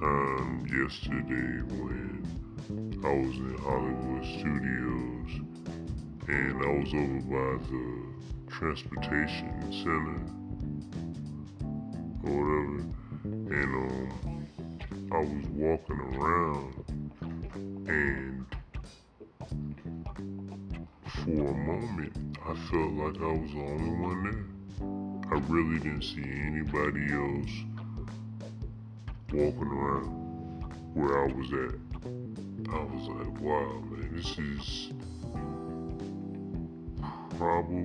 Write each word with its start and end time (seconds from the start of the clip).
time 0.00 0.64
yesterday 0.66 1.60
when 1.76 2.24
I 3.04 3.12
was 3.12 3.36
in 3.36 3.58
Hollywood 3.58 4.24
Studios 4.24 5.30
and 6.26 6.56
I 6.64 6.70
was 6.78 6.90
over 6.94 7.20
by 7.28 7.50
the 7.68 7.84
transportation 8.48 9.52
center 9.70 10.20
or 12.24 12.80
whatever, 13.44 13.52
and 13.52 13.70
um, 13.74 14.46
I 15.12 15.18
was 15.18 15.46
walking 15.52 16.00
around 16.14 16.72
and 17.88 18.46
for 21.04 21.44
a 21.46 21.54
moment 21.54 22.12
I 22.42 22.54
felt 22.54 22.92
like 22.92 23.20
I 23.20 23.32
was 23.32 23.50
the 23.52 23.60
only 23.60 23.94
one 24.00 24.20
there. 24.24 24.44
I 25.30 25.38
really 25.48 25.78
didn't 25.78 26.02
see 26.02 26.24
anybody 26.24 27.12
else 27.12 27.69
walking 29.32 29.68
around 29.68 30.08
where 30.94 31.22
I 31.22 31.26
was 31.32 31.52
at. 31.52 31.74
I 32.72 32.82
was 32.84 33.08
like, 33.08 33.40
wow, 33.40 33.80
man, 33.90 34.10
this 34.12 34.38
is 34.38 34.92
probably 37.38 37.84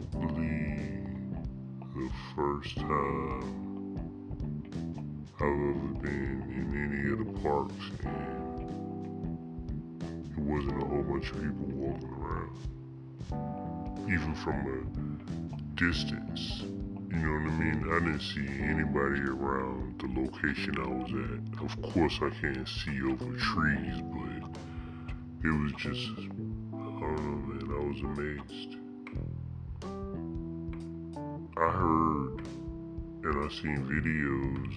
the 1.93 2.09
first 2.35 2.75
time 2.77 3.97
I've 5.35 5.43
ever 5.43 5.93
been 6.01 6.41
in 6.49 6.65
any 6.83 7.11
of 7.13 7.19
the 7.19 7.25
parks 7.41 7.85
and 8.03 8.65
it 10.31 10.39
wasn't 10.39 10.81
a 10.81 10.85
whole 10.85 11.03
bunch 11.03 11.29
of 11.29 11.35
people 11.35 11.67
walking 11.75 12.09
around. 12.09 12.57
Even 14.11 14.33
from 14.35 14.55
a 14.67 14.79
distance. 15.75 16.63
You 17.15 17.21
know 17.21 17.31
what 17.31 17.53
I 17.53 17.63
mean? 17.63 17.79
I 17.89 17.99
didn't 17.99 18.19
see 18.19 18.45
anybody 18.61 19.21
around 19.21 19.99
the 19.99 20.07
location 20.19 20.75
I 20.77 20.87
was 20.87 21.11
at. 21.13 21.63
Of 21.63 21.81
course 21.93 22.19
I 22.21 22.29
can't 22.41 22.67
see 22.67 23.01
over 23.03 23.37
trees, 23.37 24.01
but 24.11 24.59
it 25.41 25.51
was 25.51 25.71
just 25.77 26.09
I 26.09 26.83
don't 26.99 27.15
know 27.15 27.37
man, 27.47 27.67
I 27.71 27.79
was 27.87 28.01
amazed. 28.01 28.75
I 31.57 31.69
heard 31.71 32.41
and 33.23 33.45
I 33.45 33.47
seen 33.55 33.79
videos 33.87 34.75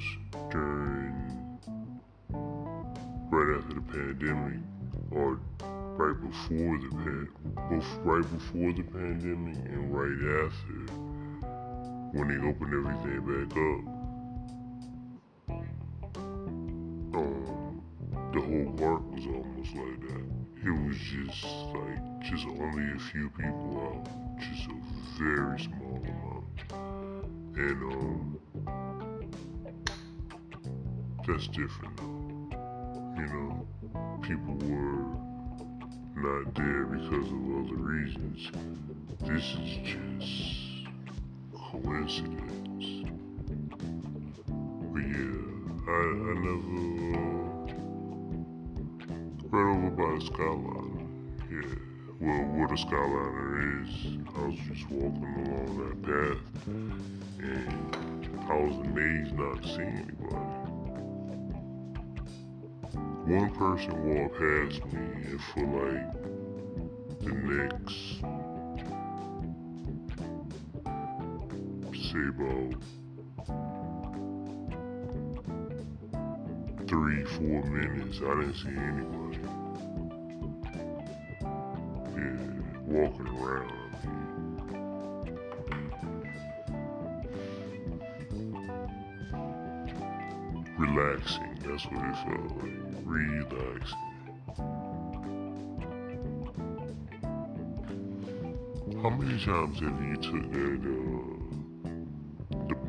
during 0.53 1.59
right 3.31 3.59
after 3.59 3.75
the 3.75 3.81
pandemic 3.81 4.61
or 5.11 5.41
right 5.97 6.21
before 6.23 6.79
the 6.79 6.89
pan 7.03 7.29
both 7.69 7.91
right 8.05 8.31
before 8.33 8.73
the 8.73 8.85
pandemic 8.85 9.57
and 9.57 9.93
right 9.93 10.47
after 10.47 11.08
when 12.19 12.29
they 12.29 12.49
opened 12.49 12.75
everything 12.75 13.21
back 13.31 13.53
up. 13.57 13.81
Um 17.15 17.81
the 18.33 18.41
whole 18.41 18.73
park 18.77 19.03
was 19.15 19.27
almost 19.27 19.73
like 19.77 20.01
that. 20.01 20.27
It 20.65 20.75
was 20.85 20.97
just 20.99 21.45
like 21.77 22.03
just 22.23 22.45
only 22.47 22.93
a 22.93 22.99
few 22.99 23.31
people 23.31 23.81
out. 23.87 24.05
Just 24.41 24.67
a 24.67 24.75
very 25.23 25.61
small 25.61 26.03
amount. 26.03 26.59
And 27.57 27.83
um 27.93 28.39
that's 31.25 31.47
different 31.49 31.97
though. 31.99 32.51
You 33.17 33.27
know, 33.27 33.67
people 34.23 34.55
were 34.67 35.05
not 36.17 36.53
there 36.57 36.85
because 36.85 37.29
of 37.29 37.43
other 37.59 37.77
reasons. 37.77 38.51
This 39.25 39.45
is 39.55 39.71
just 39.85 40.78
coincidence. 41.71 42.87
But 44.91 45.03
yeah, 45.05 45.37
I, 45.87 45.91
I 45.91 46.35
never 46.41 46.75
uh, 47.13 47.29
right 49.51 49.69
over 49.77 49.91
by 49.91 50.09
the 50.15 50.25
skyline. 50.25 50.99
Yeah. 51.51 51.77
Well, 52.21 52.45
what 52.57 52.71
a 52.71 52.75
skyliner 52.75 53.49
is, 53.85 53.91
I 54.35 54.47
was 54.47 54.59
just 54.67 54.91
walking 54.91 55.35
along 55.47 55.71
that 55.79 55.99
path 56.03 56.43
and 56.67 58.29
I 58.49 58.55
was 58.55 58.77
amazed 58.87 59.35
not 59.35 59.63
to 59.63 59.69
see 59.69 59.83
anybody. 59.83 60.69
One 63.27 63.51
person 63.55 63.93
walked 64.05 64.39
past 64.39 64.81
me 64.93 65.01
and 65.27 65.41
for 65.53 65.65
like 65.85 66.09
the 67.21 67.33
next 67.35 68.38
say 72.19 72.29
about 72.29 72.75
three, 76.89 77.25
four 77.25 77.63
minutes, 77.65 78.19
I 78.19 78.35
didn't 78.41 78.55
see 78.55 78.69
anybody. 78.71 79.39
Yeah, 82.17 82.39
walking 82.87 83.29
around. 83.29 83.73
I 84.03 84.07
mean. 84.07 84.35
Relaxing, 90.79 91.55
that's 91.65 91.85
what 91.87 92.03
it 92.05 92.17
felt 92.25 92.51
like. 92.63 92.79
Relaxing. 93.05 94.05
How 99.03 99.11
many 99.11 99.39
times 99.45 99.79
have 99.81 100.01
you 100.03 100.17
took 100.17 100.53
that 100.53 100.81
uh 100.85 101.38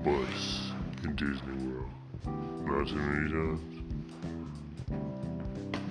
bus 0.10 0.72
in 1.04 1.16
Disney 1.16 1.58
World? 1.68 1.90
Not 2.66 2.88
too 2.88 2.96
many 2.96 3.32
times. 3.32 3.62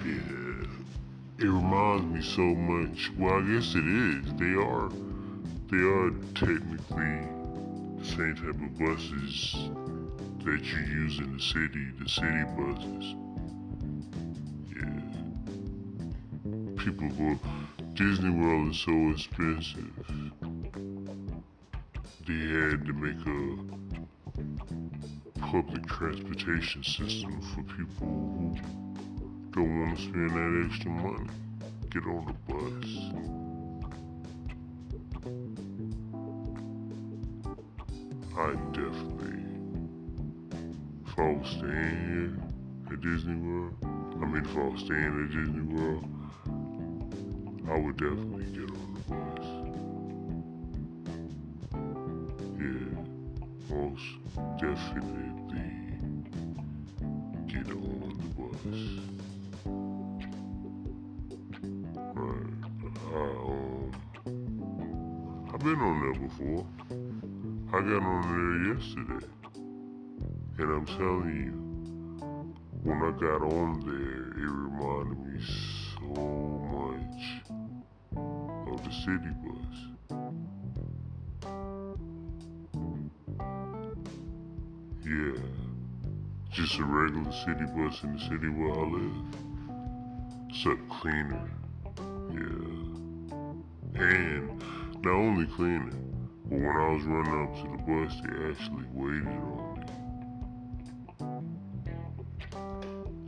Yeah. 0.05 0.67
It 1.39 1.51
reminds 1.51 2.05
me 2.05 2.23
so 2.23 2.43
much. 2.43 3.11
Well, 3.17 3.35
I 3.35 3.41
guess 3.43 3.75
it 3.77 3.87
is. 3.87 4.33
They 4.35 4.55
are. 4.55 4.91
They 5.71 5.85
are 5.85 6.11
technically 6.35 7.19
the 7.99 8.05
same 8.05 8.35
type 8.35 8.61
of 8.61 8.79
buses 8.79 9.55
that 10.45 10.63
you 10.65 10.81
use 11.03 11.19
in 11.19 11.37
the 11.37 11.43
city. 11.43 11.85
The 12.01 12.09
city 12.09 12.45
buses. 12.57 13.05
Yeah. 14.75 15.01
People 16.85 17.09
go. 17.11 17.39
Disney 17.95 18.31
World 18.31 18.71
is 18.71 18.79
so 18.81 19.11
expensive. 19.11 19.93
They 22.27 22.35
had 22.35 22.85
to 22.85 22.93
make 22.93 23.27
a 23.27 23.88
public 25.51 25.87
transportation 25.87 26.85
system 26.85 27.41
for 27.41 27.63
people 27.63 28.07
who 28.07 28.55
don't 29.53 29.81
want 29.81 29.97
to 29.97 30.03
spend 30.03 30.31
that 30.31 30.69
extra 30.69 30.91
money. 30.91 31.31
Get 31.89 32.05
on 32.05 32.27
the 32.27 32.35
bus. 32.53 32.91
I 38.37 38.53
definitely, 38.73 39.41
if 41.07 41.19
I 41.19 41.21
was 41.33 41.49
staying 41.49 41.99
here 42.11 42.37
at 42.93 43.01
Disney 43.01 43.37
World, 43.37 43.75
I 44.21 44.27
mean, 44.27 44.45
if 44.45 44.55
I 44.55 44.59
was 44.69 44.81
staying 44.81 45.15
at 45.25 45.31
Disney 45.35 45.65
World, 45.75 46.05
I 47.71 47.79
would 47.79 47.97
definitely 47.97 48.45
get 48.53 48.71
on 48.71 48.89
the 48.95 49.03
bus. 49.09 49.47
Yeah, 52.61 52.91
most 53.75 54.09
definitely 54.61 55.38
Right. 58.69 59.01
Um, 63.15 63.93
I've 65.55 65.61
been 65.61 65.81
on 65.81 66.01
there 66.03 66.19
before. 66.29 66.67
I 67.69 67.81
got 67.81 68.03
on 68.03 68.23
there 68.29 68.75
yesterday. 68.75 69.27
And 70.59 70.71
I'm 70.71 70.85
telling 70.85 71.37
you, 71.47 71.55
when 72.83 72.99
I 72.99 73.11
got 73.13 73.43
on 73.43 73.81
there, 73.87 74.29
it 74.37 74.51
reminded 74.51 75.19
me 75.25 75.41
so 75.95 76.07
much 76.69 77.23
of 78.69 78.85
the 78.85 78.91
city 78.93 79.33
bus. 79.45 79.88
Just 86.69 86.81
a 86.81 86.85
regular 86.85 87.33
city 87.33 87.65
bus 87.65 88.03
in 88.03 88.13
the 88.13 88.21
city 88.21 88.49
where 88.51 88.73
I 88.73 88.83
live. 88.91 89.17
Except 90.51 90.89
cleaner. 90.91 91.51
Yeah. 92.31 94.03
And 94.03 94.63
not 95.03 95.15
only 95.15 95.47
cleaner, 95.47 95.97
but 96.45 96.59
when 96.59 96.77
I 96.77 96.89
was 96.91 97.05
running 97.05 97.43
up 97.43 97.55
to 97.57 97.63
the 97.71 97.79
bus, 97.89 98.13
they 98.21 98.35
actually 98.51 98.87
waited 98.93 99.29
on 99.29 99.67
me. 99.79 99.85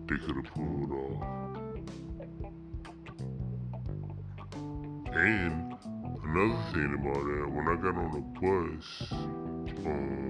They 0.07 0.19
could 0.27 0.37
have 0.37 0.51
pulled 0.53 0.93
off. 0.93 1.23
And 5.15 5.53
another 6.25 6.61
thing 6.75 6.91
about 7.01 7.25
that, 7.25 7.47
when 7.51 7.65
I 7.69 7.77
got 7.77 7.97
on 7.97 8.11
the 8.13 8.23
bus, 8.39 8.87
um, 9.87 10.21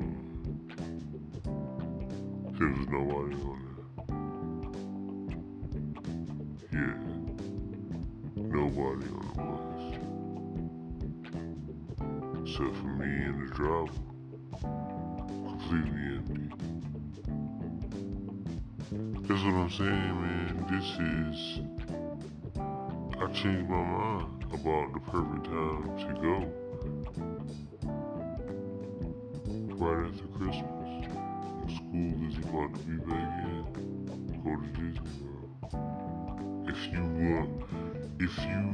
there 2.61 2.69
was 2.69 2.87
nobody 2.89 3.35
on 3.41 3.59
there. 3.65 3.81
Yeah. 6.73 6.97
Nobody 8.37 9.07
on 9.09 9.25
the 9.25 9.35
bus. 9.41 9.83
Except 12.43 12.75
for 12.77 12.91
me 13.01 13.11
and 13.25 13.37
the 13.41 13.49
driver. 13.55 13.99
Completely 15.49 16.05
empty. 16.19 16.49
That's 19.27 19.43
what 19.43 19.55
I'm 19.55 19.71
saying, 19.71 20.15
man. 20.21 20.53
This 20.71 20.89
is. 21.01 21.41
I 22.57 23.25
changed 23.33 23.69
my 23.71 23.83
mind 23.83 24.45
about 24.53 24.87
the 24.93 25.01
perfect 25.11 25.45
time 25.47 25.97
to 25.99 26.13
go. 26.21 26.35
Right 29.77 30.03
after 30.07 30.27
Christmas. 30.37 30.70
Back 32.61 32.77
in. 32.85 33.01
Go 34.45 34.53
to 34.61 34.69
Disney 34.77 35.11
World. 35.25 35.53
If 36.69 36.81
you 36.93 37.01
want, 37.01 37.51
if 38.21 38.35
you 38.39 38.65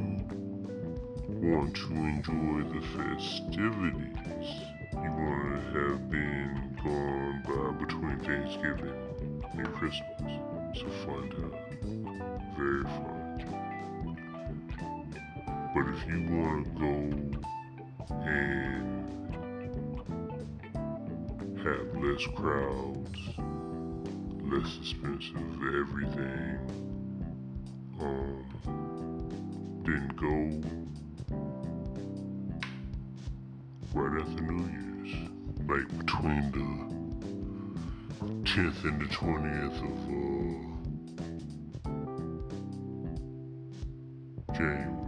want 1.47 1.71
to 1.73 1.87
enjoy 1.93 2.57
the 2.73 2.81
festivities, 2.97 4.49
you 4.91 5.09
want 5.09 5.43
to 5.53 5.57
have 5.79 6.01
been 6.11 6.53
gone 6.83 7.37
by 7.45 7.67
between 7.85 8.17
Thanksgiving 8.19 8.97
and 9.57 9.67
Christmas. 9.73 10.21
It's 10.73 10.81
a 10.81 10.85
fun 11.05 11.25
time. 11.29 11.55
Very 12.57 12.83
fun. 12.83 13.25
But 15.73 15.85
if 15.93 15.99
you 16.09 16.19
want 16.35 16.61
to 16.65 16.71
go 16.77 16.95
and 18.25 18.87
have 21.63 21.89
less 22.03 22.25
crowds, 22.35 23.21
less 24.49 24.77
expensive 24.79 25.35
everything, 25.75 26.57
um, 27.99 28.45
then 29.83 30.07
go 30.15 30.33
right 33.93 34.21
after 34.21 34.41
New 34.43 34.63
Year's, 34.71 35.13
like 35.67 35.87
between 35.99 36.51
the 36.51 36.67
10th 38.43 38.83
and 38.85 39.01
the 39.01 39.05
20th 39.13 39.81
of 39.83 39.97
uh, 41.89 41.91
January. 44.53 45.06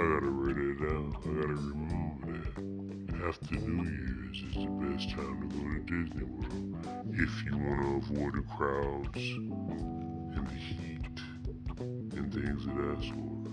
I 0.00 0.02
gotta 0.02 0.30
write 0.30 0.56
it 0.56 0.78
down. 0.80 1.14
I 1.14 1.28
gotta 1.28 1.56
remove 1.60 2.16
that. 2.24 3.28
After 3.28 3.54
New 3.56 3.84
Year's 3.84 4.38
is 4.48 4.54
the 4.54 4.64
best 4.80 5.10
time 5.10 5.36
to 5.42 5.46
go 5.54 5.60
to 5.60 5.80
Disney 5.84 6.24
World 6.24 6.72
if 7.12 7.32
you 7.44 7.52
want 7.58 7.80
to 7.82 8.14
avoid 8.14 8.32
the 8.32 8.40
crowds 8.56 9.20
and 9.20 10.48
the 10.48 10.54
heat 10.54 11.04
and 12.16 12.32
things 12.32 12.64
of 12.64 12.72
that 12.76 12.98
sort. 13.12 13.44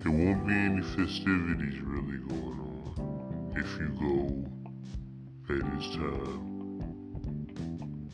There 0.00 0.12
won't 0.12 0.46
be 0.46 0.52
any 0.52 0.82
festivities 0.82 1.80
really 1.80 2.18
going 2.28 2.60
on 2.60 3.54
if 3.56 3.70
you 3.80 3.88
go 3.98 4.14
at 5.54 5.64
this 5.78 5.88
time. 5.96 6.42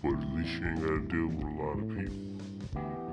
But 0.01 0.13
at 0.13 0.29
least 0.37 0.61
you 0.61 0.69
ain't 0.69 0.81
gotta 0.81 1.01
deal 1.01 1.27
with 1.27 1.43
a 1.43 1.47
lot 1.61 1.77
of 1.81 1.89
people. 1.89 3.10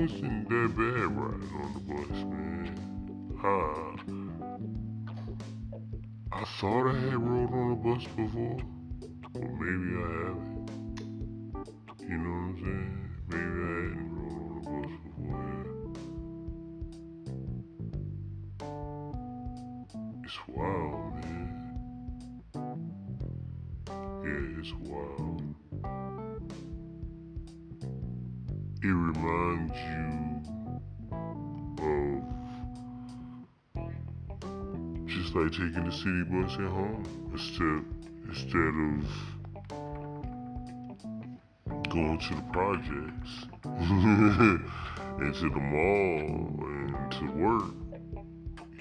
Wasn't 0.00 0.48
that 0.48 0.68
bad 0.76 1.08
riding 1.14 1.52
on 1.60 1.68
the 1.74 1.80
bus, 1.92 2.18
man. 2.24 2.66
Uh, 3.44 3.90
I 6.32 6.44
thought 6.58 6.86
I 6.88 6.90
had 6.98 7.18
rode 7.20 7.52
on 7.52 7.72
a 7.72 7.74
bus 7.76 8.04
before, 8.16 8.60
or 9.34 9.48
maybe 9.60 9.88
I 9.96 10.08
haven't. 10.24 10.70
You 12.00 12.16
know 12.16 12.32
what 12.32 12.48
I'm 12.48 12.56
saying? 12.60 12.92
Maybe 13.28 13.44
I 13.44 13.72
hadn't 13.84 14.10
rode 14.16 14.40
on 14.40 14.52
a 14.56 14.64
bus 14.70 14.94
before. 15.04 15.50
It's 20.24 20.38
wild, 20.48 21.10
man. 21.24 21.50
Yeah, 24.24 24.60
it's 24.60 24.72
wild. 24.88 25.39
It 28.82 28.86
reminds 28.86 29.76
you 29.76 30.40
of 31.82 32.22
just 35.06 35.34
like 35.34 35.50
taking 35.52 35.84
the 35.84 35.92
city 35.92 36.22
bus 36.24 36.54
at 36.54 36.60
home 36.60 37.04
instead 37.30 37.84
instead 38.26 38.74
of 38.80 39.04
going 41.90 42.18
to 42.20 42.34
the 42.34 42.42
projects 42.52 43.44
and 43.64 45.34
to 45.34 45.50
the 45.50 45.60
mall 45.60 46.64
and 46.64 47.12
to 47.12 47.24
work. 47.32 47.74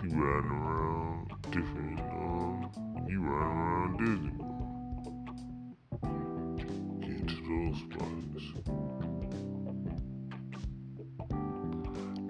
You 0.02 0.10
riding 0.12 0.52
around 0.52 1.28
different 1.52 2.00
um 2.00 2.72
you 3.10 3.20
riding 3.20 3.58
around 3.58 3.98
Disney 3.98 4.29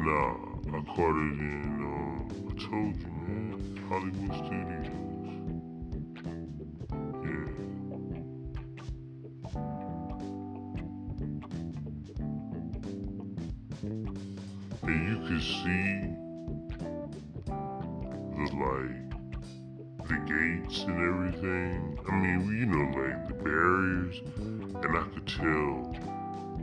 Nah, 0.02 0.32
I 0.70 0.82
caught 0.96 1.12
it 1.12 1.40
in, 1.40 1.84
I 2.32 2.54
told 2.58 2.96
you, 2.96 3.12
man, 3.28 3.52
Hollywood 3.90 4.34
Studios. 4.38 4.88
Yeah. 7.26 7.50
And 14.84 15.00
you 15.10 15.18
could 15.28 15.44
see 15.44 15.92
the, 18.36 18.46
like, 18.56 19.04
the 20.08 20.18
gates 20.26 20.78
and 20.84 20.98
everything. 21.10 21.78
I 22.10 22.12
mean, 22.16 22.40
you 22.58 22.66
know, 22.68 22.86
like, 22.98 23.20
the 23.28 23.34
barriers. 23.44 24.18
And 24.38 24.94
I 24.98 25.04
could 25.14 25.28
tell 25.28 25.94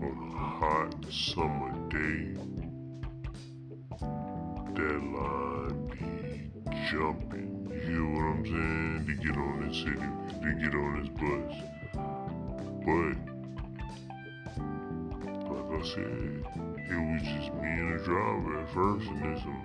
on 0.03 0.17
a 0.33 0.39
hot 0.39 0.91
summer 1.11 1.73
day 1.91 2.66
that 4.77 5.03
line 5.17 5.89
be 6.69 6.77
jumping. 6.91 7.51
You 7.73 7.81
hear 7.81 8.05
what 8.13 8.25
I'm 8.25 8.45
saying? 8.45 9.07
To 9.07 9.15
get 9.25 9.37
on 9.37 9.55
this 9.67 9.77
city, 9.79 10.09
to 10.43 10.49
get 10.61 10.75
on 10.75 10.91
this 11.01 11.11
bus. 11.17 11.55
But 12.85 13.15
like 15.51 15.71
I 15.73 15.83
said, 15.89 16.25
it 16.77 17.01
was 17.09 17.23
just 17.23 17.49
me 17.55 17.71
and 17.73 17.89
the 17.99 18.05
driver 18.05 18.53
at 18.61 18.69
first, 18.75 19.07
and 19.09 19.19
then 19.23 19.37
some 19.41 19.63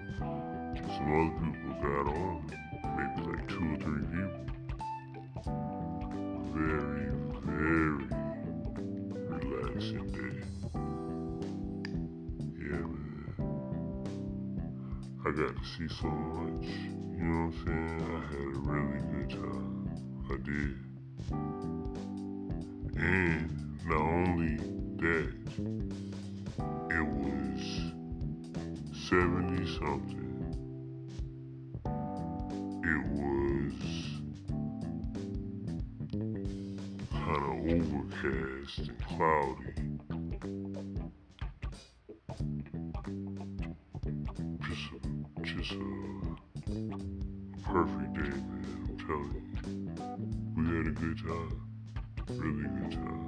some 0.96 1.10
other 1.20 1.36
people 1.46 1.74
got 1.82 2.06
on. 2.16 2.38
Maybe 2.96 3.20
like 3.32 3.46
two 3.50 3.66
or 3.68 3.78
three 3.84 4.06
people. 4.16 4.42
Very, 6.54 7.06
very 7.44 7.92
relaxing 9.28 10.08
day. 10.12 10.61
I 15.32 15.34
got 15.34 15.56
to 15.56 15.64
see 15.64 15.88
so 15.88 16.08
much. 16.10 16.68
You 16.68 17.24
know 17.24 17.46
what 17.46 17.56
I'm 17.56 17.64
saying? 17.66 18.00
I 18.04 18.20
had 18.28 18.36
a 18.36 18.60
really 18.68 19.02
good 19.14 19.30
time. 19.30 19.88
I 20.30 20.36
did. 20.44 20.76
And 23.02 23.48
not 23.86 24.02
only 24.02 24.56
that, 24.98 25.32
it 26.90 27.06
was 27.08 27.64
70 29.08 29.66
something. 29.80 30.32
It 32.84 33.02
was 33.16 33.80
kind 37.14 37.44
of 37.48 37.56
overcast 37.72 38.80
and 38.80 39.00
cloudy. 39.06 39.72
Just 45.62 45.74
uh, 45.74 45.76
a 45.78 47.60
perfect 47.72 48.14
day, 48.16 48.22
man. 48.22 48.66
I'm 48.90 48.98
telling 49.06 49.34
you. 49.36 49.60
We 50.58 50.62
had 50.66 50.88
a 50.88 50.92
good 50.92 51.18
time. 51.20 51.58
Really 52.30 52.68
good 52.80 52.92
time. 52.92 53.22